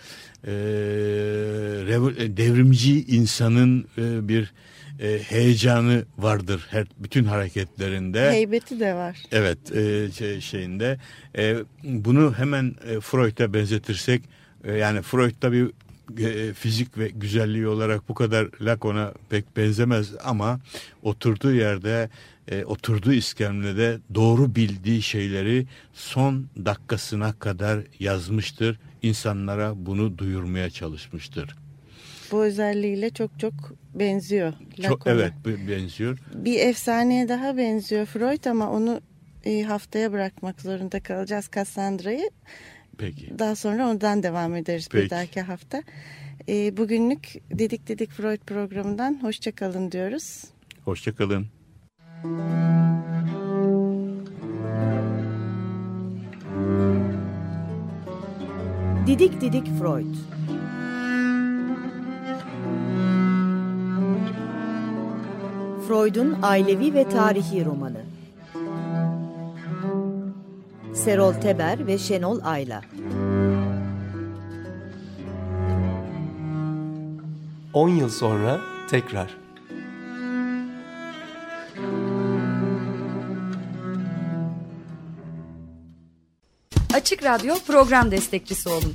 [0.46, 0.52] e,
[2.36, 4.52] devrimci insanın e, bir
[5.00, 8.30] e, heyecanı vardır her bütün hareketlerinde.
[8.30, 9.18] Heybeti de var.
[9.32, 10.98] Evet e, şey, şeyinde.
[11.38, 14.22] E, bunu hemen e, Freud'a benzetirsek
[14.64, 15.70] e, yani Freud tabii
[16.18, 20.60] e, fizik ve güzelliği olarak bu kadar Lacan'a pek benzemez ama
[21.02, 22.10] oturduğu yerde
[22.48, 28.78] e, oturduğu iskemlede doğru bildiği şeyleri son dakikasına kadar yazmıştır.
[29.02, 31.56] İnsanlara bunu duyurmaya çalışmıştır.
[32.32, 33.54] Bu özelliğiyle çok çok
[33.94, 34.52] benziyor.
[34.82, 35.32] Çok, evet
[35.68, 36.18] benziyor.
[36.34, 39.00] Bir efsaneye daha benziyor Freud ama onu
[39.44, 42.30] e, haftaya bırakmak zorunda kalacağız Cassandra'yı.
[42.98, 43.38] Peki.
[43.38, 45.04] Daha sonra ondan devam ederiz Peki.
[45.04, 45.82] bir dahaki hafta.
[46.48, 50.44] E, bugünlük Dedik Dedik Freud programından hoşçakalın diyoruz.
[50.84, 51.46] Hoşçakalın.
[59.06, 60.41] Didik Didik Freud
[65.88, 68.00] Freud'un ailevi ve tarihi romanı.
[70.94, 72.82] Serol Teber ve Şenol Ayla.
[77.72, 78.60] 10 yıl sonra
[78.90, 79.36] tekrar.
[86.94, 88.94] Açık Radyo program destekçisi olun.